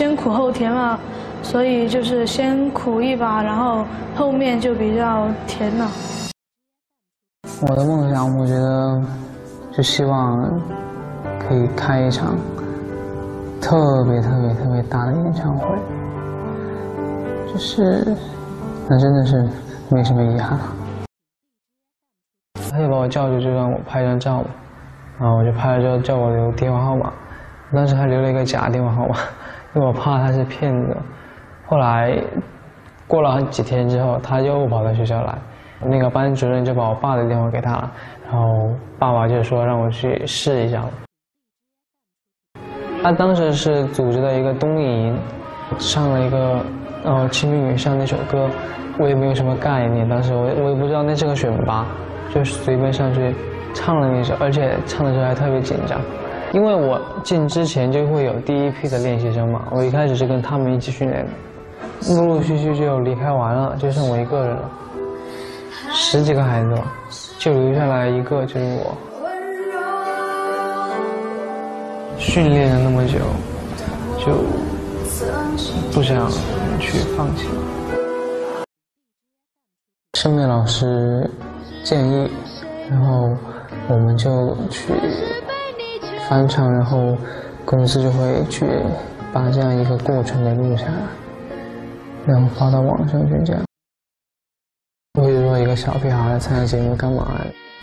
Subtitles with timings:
[0.00, 0.98] 先苦后甜嘛，
[1.42, 3.84] 所以就是先苦一把，然后
[4.16, 5.86] 后面就比较甜了。
[7.68, 9.02] 我的梦想，我觉得
[9.70, 10.40] 就希望
[11.38, 12.34] 可以开一场
[13.60, 13.76] 特
[14.08, 15.66] 别特别特别大的演唱会，
[17.52, 18.16] 就是
[18.88, 19.46] 那真的是
[19.90, 20.64] 没什么遗憾了。
[22.72, 24.48] 他就把我叫去，就让我拍张照嘛，
[25.18, 27.12] 然后我就拍了之后叫我留电话号码，
[27.74, 29.16] 当时还留了一个假电话号码，
[29.74, 30.96] 因为我怕他是骗子。
[31.66, 32.16] 后来
[33.06, 35.38] 过了几天之后，他又跑到学校来。
[35.82, 37.90] 那个班主任就把我爸的电话给他了，
[38.30, 40.84] 然后爸爸就说让我去试一下。
[43.02, 45.18] 他当时是组织的一个冬令营，
[45.78, 46.62] 上了一个
[47.02, 48.46] 呃《清明雨上》那首歌，
[48.98, 51.86] 我也没有什么概念，当时我我也不知道那是个选拔，
[52.34, 53.34] 就随便上去
[53.72, 55.98] 唱了那首，而且唱的时候还特别紧张，
[56.52, 61.30] 因为我进之前就会有第一批的练习生嘛，我一开始是跟他们一起训练的，
[62.14, 64.70] 陆陆续续就离开完了，就剩我一个人了。
[65.92, 66.74] 十几个孩子，
[67.38, 68.96] 就留下来一个，就是我。
[72.18, 73.18] 训练了那么久，
[74.18, 74.44] 就
[75.92, 76.28] 不想
[76.78, 77.48] 去放弃。
[80.18, 81.30] 声乐老师
[81.84, 82.30] 建议，
[82.90, 83.30] 然后
[83.88, 84.92] 我们就去
[86.30, 87.16] 翻唱，然后
[87.64, 88.64] 公司就会去
[89.32, 90.92] 把这样一个过程给录下来，
[92.24, 93.60] 然后发到网上去这样。
[95.14, 97.36] 或者说一个小屁孩来参加节目干嘛？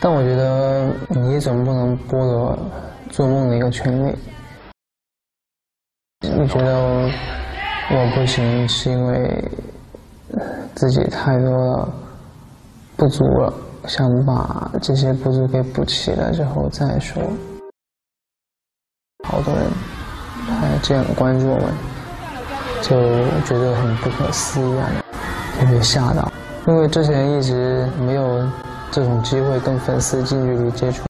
[0.00, 2.56] 但我觉得你总不能剥夺
[3.10, 4.16] 做梦的一个权利。
[6.20, 7.10] 你觉得
[7.90, 9.44] 我不行，是因为
[10.76, 11.88] 自己太多的
[12.96, 13.52] 不足了，
[13.88, 17.20] 想把这些不足给补齐了之后再说。
[19.30, 19.64] 好多人
[20.48, 21.66] 还这样关注我们，
[22.80, 22.96] 就
[23.46, 24.88] 觉得很不可思议啊，
[25.60, 26.32] 就被吓到。
[26.66, 28.42] 因为之前一直没有
[28.90, 31.07] 这种机会跟粉丝近距离接触。